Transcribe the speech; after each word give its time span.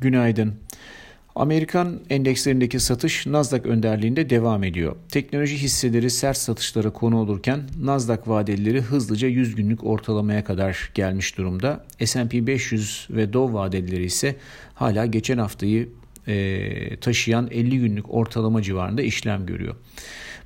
Günaydın. 0.00 0.54
Amerikan 1.34 2.00
endekslerindeki 2.10 2.80
satış 2.80 3.26
Nasdaq 3.26 3.68
önderliğinde 3.68 4.30
devam 4.30 4.64
ediyor. 4.64 4.96
Teknoloji 5.08 5.56
hisseleri 5.56 6.10
sert 6.10 6.36
satışlara 6.36 6.90
konu 6.90 7.18
olurken 7.18 7.60
Nasdaq 7.82 8.18
vadeleri 8.26 8.80
hızlıca 8.80 9.28
100 9.28 9.54
günlük 9.54 9.84
ortalamaya 9.84 10.44
kadar 10.44 10.90
gelmiş 10.94 11.38
durumda. 11.38 11.84
S&P 12.04 12.46
500 12.46 13.08
ve 13.10 13.32
Dow 13.32 13.54
vadeleri 13.54 14.04
ise 14.04 14.36
hala 14.74 15.06
geçen 15.06 15.38
haftayı 15.38 15.88
e, 16.26 16.96
taşıyan 16.96 17.48
50 17.50 17.78
günlük 17.78 18.14
ortalama 18.14 18.62
civarında 18.62 19.02
işlem 19.02 19.46
görüyor. 19.46 19.74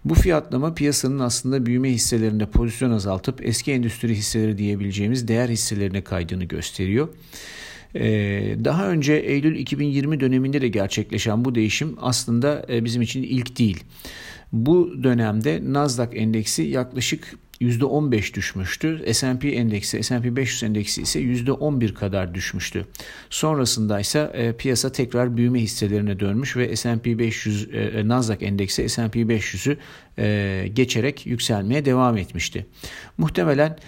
Bu 0.04 0.14
fiyatlama 0.14 0.74
piyasanın 0.74 1.18
aslında 1.18 1.66
büyüme 1.66 1.90
hisselerinde 1.90 2.46
pozisyon 2.46 2.90
azaltıp 2.90 3.46
eski 3.46 3.72
endüstri 3.72 4.14
hisseleri 4.14 4.58
diyebileceğimiz 4.58 5.28
değer 5.28 5.48
hisselerine 5.48 6.04
kaydığını 6.04 6.44
gösteriyor. 6.44 7.08
Ee, 7.96 8.56
daha 8.64 8.88
önce 8.88 9.14
Eylül 9.14 9.56
2020 9.56 10.20
döneminde 10.20 10.60
de 10.60 10.68
gerçekleşen 10.68 11.44
bu 11.44 11.54
değişim 11.54 11.96
aslında 12.00 12.66
e, 12.68 12.84
bizim 12.84 13.02
için 13.02 13.22
ilk 13.22 13.58
değil. 13.58 13.84
Bu 14.52 15.02
dönemde 15.02 15.60
Nasdaq 15.64 16.08
endeksi 16.16 16.62
yaklaşık 16.62 17.34
%15 17.60 18.34
düşmüştü. 18.34 19.14
S&P 19.14 19.48
endeksi, 19.48 20.02
S&P 20.02 20.36
500 20.36 20.62
endeksi 20.62 21.02
ise 21.02 21.20
%11 21.20 21.94
kadar 21.94 22.34
düşmüştü. 22.34 22.86
Sonrasında 23.30 24.00
ise 24.00 24.30
e, 24.34 24.52
piyasa 24.52 24.92
tekrar 24.92 25.36
büyüme 25.36 25.60
hisselerine 25.60 26.20
dönmüş 26.20 26.56
ve 26.56 26.76
S&P 26.76 27.18
500 27.18 27.68
e, 27.74 28.08
Nasdaq 28.08 28.46
endeksi 28.46 28.88
S&P 28.88 29.20
500'ü 29.20 29.76
e, 30.18 30.68
geçerek 30.68 31.26
yükselmeye 31.26 31.84
devam 31.84 32.16
etmişti. 32.16 32.66
Muhtemelen 33.18 33.78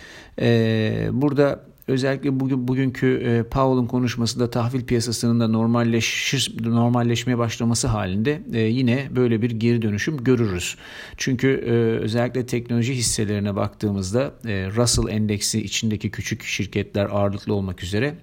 burada 1.12 1.66
Özellikle 1.88 2.40
bugün 2.40 2.68
bugünkü 2.68 3.06
e, 3.06 3.42
Powell'ın 3.42 3.86
konuşmasında 3.86 4.50
tahvil 4.50 4.84
piyasasının 4.84 5.40
da 5.40 5.48
normalleşir, 5.48 6.56
normalleşmeye 6.64 7.38
başlaması 7.38 7.88
halinde 7.88 8.42
e, 8.52 8.60
yine 8.60 9.08
böyle 9.16 9.42
bir 9.42 9.50
geri 9.50 9.82
dönüşüm 9.82 10.24
görürüz. 10.24 10.76
Çünkü 11.16 11.48
e, 11.48 11.70
özellikle 12.02 12.46
teknoloji 12.46 12.94
hisselerine 12.94 13.56
baktığımızda 13.56 14.34
e, 14.46 14.70
Russell 14.76 15.08
endeksi 15.08 15.62
içindeki 15.62 16.10
küçük 16.10 16.42
şirketler 16.42 17.04
ağırlıklı 17.04 17.54
olmak 17.54 17.82
üzere 17.82 18.14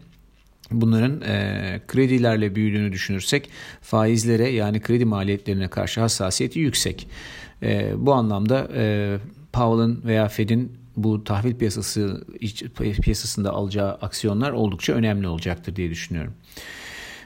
Bunların 0.72 1.22
e, 1.22 1.82
kredilerle 1.88 2.56
büyüdüğünü 2.56 2.92
düşünürsek 2.92 3.50
faizlere 3.82 4.50
yani 4.50 4.80
kredi 4.80 5.06
maliyetlerine 5.06 5.68
karşı 5.68 6.02
hassasiyeti 6.02 6.59
yüksek. 6.59 7.08
E, 7.64 7.92
bu 7.98 8.14
anlamda 8.14 8.68
e, 8.76 9.18
Powell'ın 9.54 10.02
veya 10.06 10.28
Fed'in 10.28 10.83
bu 10.96 11.24
tahvil 11.24 11.56
piyasası 11.56 12.26
piyasasında 13.02 13.52
alacağı 13.52 13.92
aksiyonlar 13.92 14.52
oldukça 14.52 14.94
önemli 14.94 15.28
olacaktır 15.28 15.76
diye 15.76 15.90
düşünüyorum. 15.90 16.34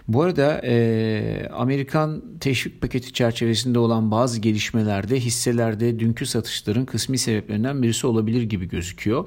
Bu 0.08 0.22
arada 0.22 0.62
e, 0.64 1.50
Amerikan 1.54 2.24
teşvik 2.40 2.82
paketi 2.82 3.14
çerçevesinde 3.14 3.80
olan 3.80 4.12
bazı 4.12 4.40
gelişmelerde 4.40 5.20
hisselerde 5.20 6.00
dünkü 6.00 6.26
satışların 6.26 6.86
kısmi 6.86 7.18
sebeplerinden 7.18 7.84
birisi 7.84 8.08
olabilir 8.08 8.42
gibi 8.42 8.68
gözüküyor. 8.68 9.26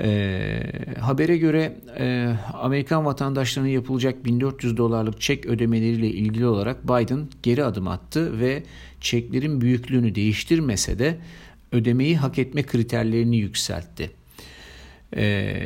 E, 0.00 0.62
habere 1.00 1.36
göre 1.36 1.76
e, 1.98 2.32
Amerikan 2.52 3.04
vatandaşlarına 3.04 3.68
yapılacak 3.68 4.24
1400 4.24 4.76
dolarlık 4.76 5.20
çek 5.20 5.46
ödemeleriyle 5.46 6.08
ilgili 6.08 6.46
olarak 6.46 6.84
Biden 6.84 7.28
geri 7.42 7.64
adım 7.64 7.88
attı 7.88 8.40
ve 8.40 8.62
çeklerin 9.00 9.60
büyüklüğünü 9.60 10.14
değiştirmese 10.14 10.98
de 10.98 11.18
ödemeyi 11.72 12.16
hak 12.16 12.38
etme 12.38 12.62
kriterlerini 12.62 13.36
yükseltti. 13.36 14.10
E, 15.16 15.58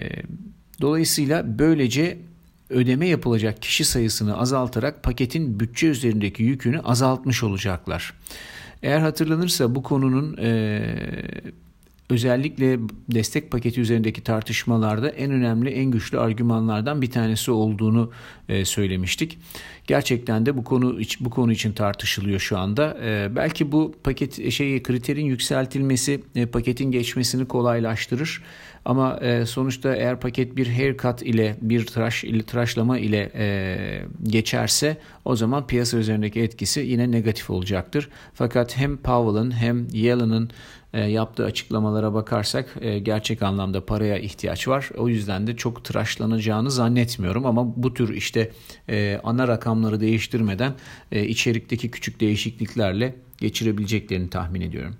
dolayısıyla 0.80 1.58
böylece 1.58 2.18
ödeme 2.70 3.08
yapılacak 3.08 3.62
kişi 3.62 3.84
sayısını 3.84 4.38
azaltarak 4.38 5.02
paketin 5.02 5.60
bütçe 5.60 5.86
üzerindeki 5.86 6.42
yükünü 6.42 6.80
azaltmış 6.80 7.42
olacaklar. 7.42 8.14
Eğer 8.82 8.98
hatırlanırsa 8.98 9.74
bu 9.74 9.82
konunun 9.82 10.36
e, 10.36 10.82
özellikle 12.10 12.78
destek 13.08 13.50
paketi 13.50 13.80
üzerindeki 13.80 14.20
tartışmalarda 14.20 15.08
en 15.08 15.30
önemli, 15.30 15.70
en 15.70 15.90
güçlü 15.90 16.20
argümanlardan 16.20 17.02
bir 17.02 17.10
tanesi 17.10 17.50
olduğunu 17.50 18.10
e, 18.48 18.64
söylemiştik. 18.64 19.38
Gerçekten 19.86 20.46
de 20.46 20.56
bu 20.56 20.64
konu 20.64 20.98
bu 21.20 21.30
konu 21.30 21.52
için 21.52 21.72
tartışılıyor 21.72 22.40
şu 22.40 22.58
anda. 22.58 22.98
E, 23.04 23.36
belki 23.36 23.72
bu 23.72 23.94
paket 24.04 24.52
şeyi 24.52 24.82
kriterin 24.82 25.24
yükseltilmesi 25.24 26.20
e, 26.34 26.46
paketin 26.46 26.90
geçmesini 26.90 27.48
kolaylaştırır. 27.48 28.42
Ama 28.84 29.18
e, 29.20 29.46
sonuçta 29.46 29.96
eğer 29.96 30.20
paket 30.20 30.56
bir 30.56 30.66
haircut 30.66 31.22
ile 31.22 31.56
bir 31.60 31.86
tıraş 31.86 32.24
ile 32.24 32.42
tıraşlama 32.42 32.98
ile 32.98 33.32
e, 33.34 34.02
geçerse 34.22 34.96
o 35.24 35.36
zaman 35.36 35.66
piyasa 35.66 35.98
üzerindeki 35.98 36.40
etkisi 36.40 36.80
yine 36.80 37.10
negatif 37.10 37.50
olacaktır. 37.50 38.08
Fakat 38.34 38.76
hem 38.76 38.96
Powell'ın 38.96 39.50
hem 39.50 39.88
Yellen'ın 39.92 40.50
e, 40.94 41.00
yaptığı 41.00 41.44
açıklamalara 41.44 42.14
bakarsak 42.14 42.76
e, 42.80 42.98
gerçek 42.98 43.42
anlamda 43.42 43.86
paraya 43.86 44.18
ihtiyaç 44.18 44.68
var. 44.68 44.90
O 44.96 45.08
yüzden 45.08 45.46
de 45.46 45.56
çok 45.56 45.84
tıraşlanacağını 45.84 46.70
zannetmiyorum 46.70 47.46
ama 47.46 47.82
bu 47.82 47.94
tür 47.94 48.14
işte 48.14 48.50
e, 48.88 49.20
ana 49.24 49.48
rakamları 49.48 50.00
değiştirmeden 50.00 50.74
içerikteki 51.12 51.90
küçük 51.90 52.20
değişikliklerle 52.20 53.14
geçirebileceklerini 53.38 54.30
tahmin 54.30 54.60
ediyorum. 54.60 54.94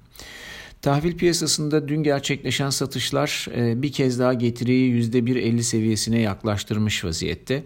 Tahvil 0.83 1.17
piyasasında 1.17 1.89
dün 1.89 2.03
gerçekleşen 2.03 2.71
satışlar 2.71 3.47
bir 3.57 3.93
kez 3.93 4.19
daha 4.19 4.35
getiriyi 4.35 5.03
%1.50 5.03 5.63
seviyesine 5.63 6.21
yaklaştırmış 6.21 7.05
vaziyette. 7.05 7.63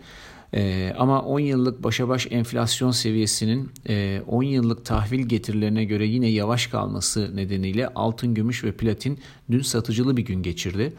Ee, 0.55 0.93
ama 0.99 1.23
10 1.23 1.39
yıllık 1.39 1.83
başa 1.83 2.09
baş 2.09 2.27
enflasyon 2.31 2.91
seviyesinin 2.91 3.71
e, 3.89 4.23
10 4.27 4.43
yıllık 4.43 4.85
tahvil 4.85 5.21
getirilerine 5.21 5.85
göre 5.85 6.07
yine 6.07 6.27
yavaş 6.27 6.67
kalması 6.67 7.37
nedeniyle 7.37 7.89
altın, 7.89 8.35
gümüş 8.35 8.65
ve 8.65 8.73
platin 8.73 9.19
dün 9.51 9.63
satıcılı 9.63 10.17
bir 10.17 10.25
gün 10.25 10.43
geçirdi. 10.43 10.93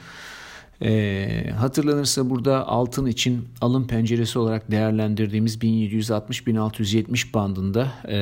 E, 0.82 1.54
hatırlanırsa 1.58 2.30
burada 2.30 2.68
altın 2.68 3.06
için 3.06 3.48
alım 3.62 3.88
penceresi 3.88 4.40
olarak 4.40 4.72
değerlendirdiğimiz 4.72 5.58
1760-1670 5.58 7.34
bandında 7.34 7.92
e, 8.10 8.22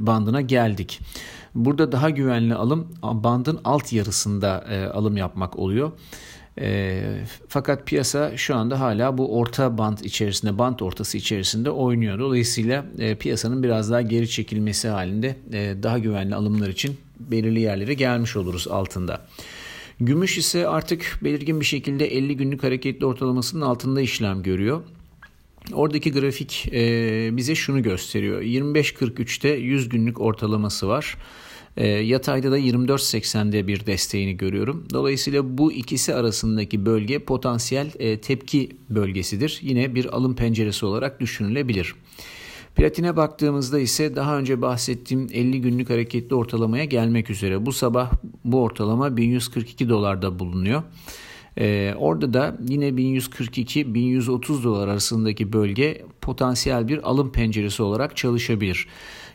bandına 0.00 0.40
geldik. 0.40 1.00
Burada 1.54 1.92
daha 1.92 2.10
güvenli 2.10 2.54
alım 2.54 2.88
bandın 3.02 3.60
alt 3.64 3.92
yarısında 3.92 4.64
e, 4.70 4.84
alım 4.84 5.16
yapmak 5.16 5.58
oluyor. 5.58 5.92
E, 6.60 7.02
fakat 7.48 7.86
piyasa 7.86 8.36
şu 8.36 8.56
anda 8.56 8.80
hala 8.80 9.18
bu 9.18 9.38
orta 9.38 9.78
band 9.78 9.98
içerisinde, 9.98 10.58
band 10.58 10.80
ortası 10.80 11.18
içerisinde 11.18 11.70
oynuyor. 11.70 12.18
Dolayısıyla 12.18 12.84
e, 12.98 13.14
piyasanın 13.14 13.62
biraz 13.62 13.90
daha 13.90 14.02
geri 14.02 14.28
çekilmesi 14.28 14.88
halinde 14.88 15.36
e, 15.52 15.82
daha 15.82 15.98
güvenli 15.98 16.34
alımlar 16.34 16.68
için 16.68 16.96
belirli 17.20 17.60
yerlere 17.60 17.94
gelmiş 17.94 18.36
oluruz 18.36 18.68
altında. 18.68 19.26
Gümüş 20.00 20.38
ise 20.38 20.68
artık 20.68 21.18
belirgin 21.24 21.60
bir 21.60 21.64
şekilde 21.64 22.06
50 22.06 22.36
günlük 22.36 22.62
hareketli 22.62 23.06
ortalamasının 23.06 23.66
altında 23.66 24.00
işlem 24.00 24.42
görüyor. 24.42 24.82
Oradaki 25.72 26.12
grafik 26.12 26.68
e, 26.72 27.36
bize 27.36 27.54
şunu 27.54 27.82
gösteriyor. 27.82 28.42
25.43'te 28.42 29.48
100 29.48 29.88
günlük 29.88 30.20
ortalaması 30.20 30.88
var. 30.88 31.16
E, 31.76 31.86
yatayda 31.86 32.50
da 32.50 32.58
24.80'de 32.58 33.66
bir 33.66 33.86
desteğini 33.86 34.36
görüyorum. 34.36 34.86
Dolayısıyla 34.92 35.58
bu 35.58 35.72
ikisi 35.72 36.14
arasındaki 36.14 36.86
bölge 36.86 37.18
potansiyel 37.18 37.90
e, 37.98 38.20
tepki 38.20 38.68
bölgesidir. 38.90 39.58
Yine 39.62 39.94
bir 39.94 40.16
alım 40.16 40.36
penceresi 40.36 40.86
olarak 40.86 41.20
düşünülebilir. 41.20 41.94
Platine 42.74 43.16
baktığımızda 43.16 43.78
ise 43.78 44.16
daha 44.16 44.38
önce 44.38 44.62
bahsettiğim 44.62 45.28
50 45.32 45.60
günlük 45.60 45.90
hareketli 45.90 46.34
ortalamaya 46.34 46.84
gelmek 46.84 47.30
üzere. 47.30 47.66
Bu 47.66 47.72
sabah 47.72 48.12
bu 48.44 48.62
ortalama 48.62 49.16
1142 49.16 49.88
dolarda 49.88 50.38
bulunuyor. 50.38 50.82
Ee, 51.58 51.94
orada 51.98 52.32
da 52.32 52.56
yine 52.68 52.88
1142-1130 52.88 54.64
dolar 54.64 54.88
arasındaki 54.88 55.52
bölge 55.52 56.04
potansiyel 56.20 56.88
bir 56.88 57.10
alım 57.10 57.32
penceresi 57.32 57.82
olarak 57.82 58.16
çalışabilir. 58.16 58.86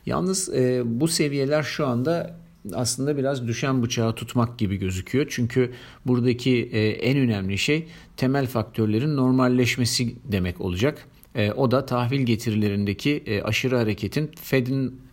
Yalnız 0.06 0.54
e, 0.54 0.82
bu 0.86 1.08
seviyeler 1.08 1.64
şu 1.64 1.88
anda 1.88 2.36
aslında 2.74 3.18
biraz 3.18 3.48
düşen 3.48 3.84
bıçağı 3.84 4.16
tutmak 4.16 4.58
gibi 4.58 4.76
gözüküyor. 4.78 5.26
Çünkü 5.30 5.72
buradaki 6.06 6.70
e, 6.72 6.88
en 6.90 7.18
önemli 7.18 7.58
şey 7.58 7.88
temel 8.18 8.48
faktörlerin 8.48 9.18
normalleşmesi 9.18 10.16
demek 10.32 10.62
olacak. 10.62 11.08
E, 11.36 11.52
o 11.52 11.72
da 11.72 11.86
tahvil 11.86 12.22
getirilerindeki 12.22 13.24
e, 13.26 13.42
aşırı 13.42 13.78
hareketin 13.78 14.32
Fed'in 14.42 15.05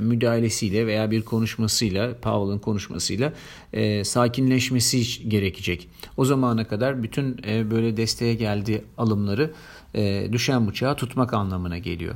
müdahalesiyle 0.00 0.86
veya 0.86 1.10
bir 1.10 1.22
konuşmasıyla, 1.22 2.14
Powell'ın 2.14 2.58
konuşmasıyla 2.58 3.32
e, 3.72 4.04
sakinleşmesi 4.04 5.28
gerekecek. 5.28 5.88
O 6.16 6.24
zamana 6.24 6.64
kadar 6.68 7.02
bütün 7.02 7.36
e, 7.46 7.70
böyle 7.70 7.96
desteğe 7.96 8.34
geldiği 8.34 8.82
alımları 8.98 9.50
e, 9.94 10.28
düşen 10.32 10.68
bıçağı 10.68 10.96
tutmak 10.96 11.34
anlamına 11.34 11.78
geliyor. 11.78 12.14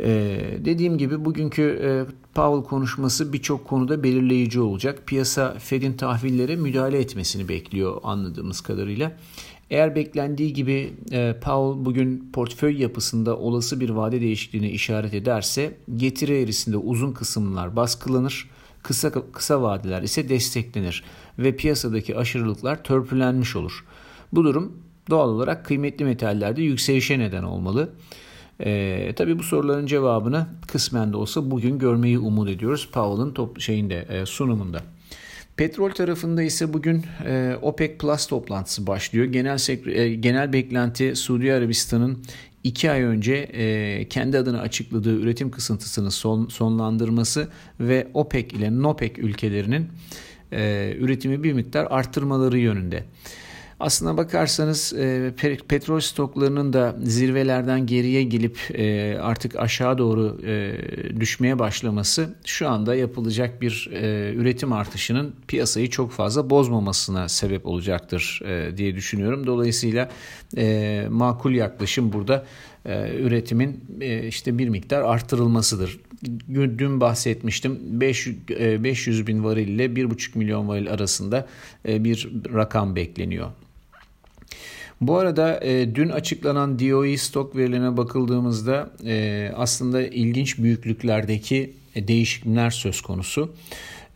Ee, 0.00 0.58
dediğim 0.64 0.98
gibi 0.98 1.24
bugünkü 1.24 1.62
e, 1.62 1.90
Powell 2.34 2.68
konuşması 2.68 3.32
birçok 3.32 3.68
konuda 3.68 4.02
belirleyici 4.02 4.60
olacak. 4.60 5.02
Piyasa 5.06 5.54
Fed'in 5.58 5.92
tahvillere 5.92 6.56
müdahale 6.56 6.98
etmesini 6.98 7.48
bekliyor 7.48 8.00
anladığımız 8.02 8.60
kadarıyla. 8.60 9.12
Eğer 9.70 9.94
beklendiği 9.94 10.52
gibi 10.52 10.94
e, 11.12 11.34
Powell 11.40 11.84
bugün 11.84 12.30
portföy 12.32 12.82
yapısında 12.82 13.36
olası 13.36 13.80
bir 13.80 13.90
vade 13.90 14.20
değişikliğine 14.20 14.70
işaret 14.70 15.14
ederse 15.14 15.76
getiri 15.96 16.32
eğrisinde 16.32 16.76
uzun 16.76 17.12
kısımlar 17.12 17.76
baskılanır, 17.76 18.50
kısa 18.82 19.12
kısa 19.32 19.62
vadeler 19.62 20.02
ise 20.02 20.28
desteklenir 20.28 21.04
ve 21.38 21.56
piyasadaki 21.56 22.16
aşırılıklar 22.16 22.84
törpülenmiş 22.84 23.56
olur. 23.56 23.84
Bu 24.32 24.44
durum 24.44 24.72
doğal 25.10 25.28
olarak 25.28 25.66
kıymetli 25.66 26.04
metallerde 26.04 26.62
yükselişe 26.62 27.18
neden 27.18 27.42
olmalı. 27.42 27.90
E, 28.60 29.12
tabii 29.16 29.38
bu 29.38 29.42
soruların 29.42 29.86
cevabını 29.86 30.46
kısmen 30.66 31.12
de 31.12 31.16
olsa 31.16 31.50
bugün 31.50 31.78
görmeyi 31.78 32.18
umut 32.18 32.48
ediyoruz 32.48 32.88
Powell'ın 32.92 33.34
top 33.34 33.60
şeyinde 33.60 34.06
e, 34.08 34.26
sunumunda. 34.26 34.82
Petrol 35.56 35.90
tarafında 35.90 36.42
ise 36.42 36.72
bugün 36.72 37.04
e, 37.26 37.56
OPEC 37.62 37.98
Plus 37.98 38.26
toplantısı 38.26 38.86
başlıyor. 38.86 39.26
Genel 39.26 39.88
e, 39.88 40.14
genel 40.14 40.52
beklenti 40.52 41.16
Suudi 41.16 41.52
Arabistan'ın 41.52 42.24
iki 42.64 42.90
ay 42.90 43.02
önce 43.02 43.34
e, 43.34 44.08
kendi 44.08 44.38
adına 44.38 44.60
açıkladığı 44.60 45.20
üretim 45.20 45.50
kısıntısını 45.50 46.10
son, 46.10 46.48
sonlandırması 46.48 47.48
ve 47.80 48.08
OPEC 48.14 48.56
ile 48.56 48.82
NOPEC 48.82 49.18
ülkelerinin 49.18 49.88
e, 50.52 50.92
üretimi 50.98 51.42
bir 51.42 51.52
miktar 51.52 51.86
arttırmaları 51.90 52.58
yönünde. 52.58 53.04
Aslına 53.80 54.16
bakarsanız 54.16 54.92
e, 54.92 55.32
petrol 55.68 56.00
stoklarının 56.00 56.72
da 56.72 56.96
zirvelerden 57.02 57.86
geriye 57.86 58.22
gelip 58.22 58.58
e, 58.74 59.18
artık 59.18 59.56
aşağı 59.56 59.98
doğru 59.98 60.40
e, 60.46 61.20
düşmeye 61.20 61.58
başlaması 61.58 62.34
şu 62.44 62.68
anda 62.68 62.94
yapılacak 62.94 63.62
bir 63.62 63.88
üretim 64.36 64.72
artışının 64.72 65.34
piyasayı 65.48 65.90
çok 65.90 66.12
fazla 66.12 66.50
bozmamasına 66.50 67.28
sebep 67.28 67.66
olacaktır 67.66 68.42
diye 68.76 68.94
düşünüyorum. 68.94 69.46
Dolayısıyla 69.46 70.10
makul 71.10 71.52
yaklaşım 71.52 72.12
burada 72.12 72.46
üretimin 73.18 73.84
işte 74.28 74.58
bir 74.58 74.68
miktar 74.68 75.02
arttırılmasıdır. 75.02 76.00
Dün 76.54 77.00
bahsetmiştim 77.00 77.78
500, 78.00 78.36
e, 78.50 78.84
500 78.84 79.26
bin 79.26 79.44
varil 79.44 79.68
ile 79.68 79.84
1,5 79.86 80.38
milyon 80.38 80.68
varil 80.68 80.90
arasında 80.90 81.46
bir 81.84 82.30
rakam 82.54 82.96
bekleniyor. 82.96 83.50
Bu 85.00 85.18
arada 85.18 85.60
e, 85.64 85.94
dün 85.94 86.08
açıklanan 86.08 86.78
DOE 86.78 87.16
stok 87.16 87.56
verilerine 87.56 87.96
bakıldığımızda 87.96 88.90
e, 89.06 89.52
aslında 89.56 90.02
ilginç 90.02 90.58
büyüklüklerdeki 90.58 91.74
e, 91.94 92.08
değişiklikler 92.08 92.70
söz 92.70 93.00
konusu. 93.00 93.54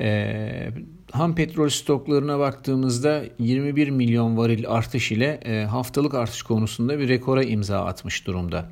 E, 0.00 0.70
ham 1.10 1.34
petrol 1.34 1.68
stoklarına 1.68 2.38
baktığımızda 2.38 3.22
21 3.38 3.90
milyon 3.90 4.36
varil 4.36 4.68
artış 4.68 5.12
ile 5.12 5.40
e, 5.44 5.64
haftalık 5.64 6.14
artış 6.14 6.42
konusunda 6.42 6.98
bir 6.98 7.08
rekora 7.08 7.42
imza 7.42 7.84
atmış 7.84 8.26
durumda. 8.26 8.70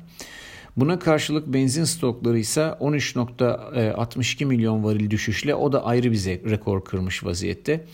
Buna 0.77 0.99
karşılık 0.99 1.47
benzin 1.47 1.83
stokları 1.83 2.39
ise 2.39 2.61
13.62 2.61 4.45
milyon 4.45 4.83
varil 4.83 5.09
düşüşle 5.09 5.55
o 5.55 5.71
da 5.71 5.85
ayrı 5.85 6.11
bir 6.11 6.25
rekor 6.25 6.85
kırmış 6.85 7.23
vaziyette. 7.23 7.85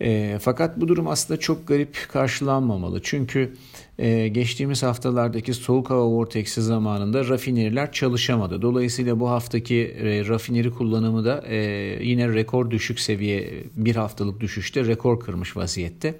E, 0.00 0.38
fakat 0.40 0.80
bu 0.80 0.88
durum 0.88 1.08
aslında 1.08 1.40
çok 1.40 1.68
garip 1.68 2.08
karşılanmamalı. 2.12 3.00
Çünkü 3.02 3.54
e, 3.98 4.28
geçtiğimiz 4.28 4.82
haftalardaki 4.82 5.54
soğuk 5.54 5.90
hava 5.90 6.06
vorteksi 6.06 6.62
zamanında 6.62 7.28
rafineriler 7.28 7.92
çalışamadı. 7.92 8.62
Dolayısıyla 8.62 9.20
bu 9.20 9.30
haftaki 9.30 9.96
e, 10.02 10.28
rafineri 10.28 10.70
kullanımı 10.70 11.24
da 11.24 11.44
e, 11.46 11.56
yine 12.02 12.34
rekor 12.34 12.70
düşük 12.70 13.00
seviye 13.00 13.64
bir 13.76 13.96
haftalık 13.96 14.40
düşüşte 14.40 14.86
rekor 14.86 15.20
kırmış 15.20 15.56
vaziyette. 15.56 16.14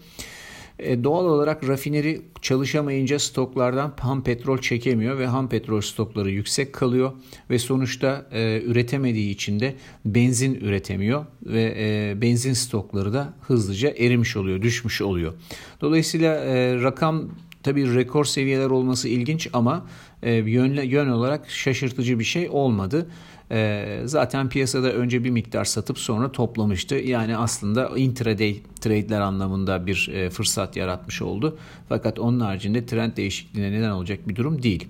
E, 0.79 1.05
doğal 1.05 1.25
olarak 1.25 1.69
rafineri 1.69 2.23
çalışamayınca 2.43 3.19
stoklardan 3.19 3.93
ham 4.01 4.23
petrol 4.23 4.59
çekemiyor 4.59 5.19
ve 5.19 5.27
ham 5.27 5.49
petrol 5.49 5.81
stokları 5.81 6.31
yüksek 6.31 6.73
kalıyor 6.73 7.13
ve 7.51 7.59
sonuçta 7.59 8.27
e, 8.33 8.63
üretemediği 8.63 9.31
için 9.31 9.61
de 9.61 9.75
benzin 10.05 10.55
üretemiyor 10.55 11.27
ve 11.43 11.75
e, 11.79 12.21
benzin 12.21 12.53
stokları 12.53 13.13
da 13.13 13.35
hızlıca 13.41 13.91
erimiş 13.91 14.37
oluyor, 14.37 14.63
düşmüş 14.63 15.03
oluyor. 15.03 15.33
Dolayısıyla 15.81 16.35
rakam 16.83 17.31
tabii 17.63 17.95
rekor 17.95 18.25
seviyeler 18.25 18.71
olması 18.71 19.09
ilginç 19.09 19.49
ama 19.53 19.87
e, 20.23 20.33
yön, 20.33 20.83
yön 20.83 21.09
olarak 21.09 21.51
şaşırtıcı 21.51 22.19
bir 22.19 22.25
şey 22.25 22.49
olmadı. 22.51 23.07
Ee, 23.53 24.03
zaten 24.05 24.49
piyasada 24.49 24.93
önce 24.93 25.25
bir 25.25 25.31
miktar 25.31 25.65
satıp 25.65 25.99
sonra 25.99 26.33
toplamıştı. 26.33 26.95
Yani 26.95 27.37
aslında 27.37 27.89
intraday 27.97 28.57
trade'ler 28.81 29.21
anlamında 29.21 29.87
bir 29.87 30.11
e, 30.13 30.31
fırsat 30.31 30.77
yaratmış 30.77 31.23
oldu. 31.23 31.59
Fakat 31.89 32.19
onun 32.19 32.41
haricinde 32.41 32.87
trend 32.87 33.17
değişikliğine 33.17 33.73
neden 33.73 33.91
olacak 33.91 34.29
bir 34.29 34.37
durum 34.37 34.63
değil. 34.63 34.89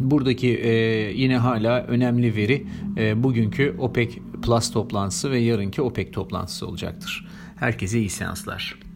Buradaki 0.00 0.48
e, 0.48 0.70
yine 1.14 1.36
hala 1.36 1.82
önemli 1.82 2.36
veri 2.36 2.66
e, 2.96 3.22
bugünkü 3.22 3.76
OPEC 3.78 4.18
Plus 4.42 4.70
toplantısı 4.70 5.30
ve 5.30 5.38
yarınki 5.38 5.82
OPEC 5.82 6.10
toplantısı 6.10 6.66
olacaktır. 6.66 7.28
Herkese 7.56 7.98
iyi 7.98 8.10
seanslar. 8.10 8.87